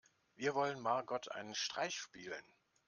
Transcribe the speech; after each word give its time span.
Wir 0.35 0.55
wollen 0.55 0.79
Margot 0.79 1.29
einen 1.29 1.53
Streich 1.53 1.95
spielen. 1.99 2.43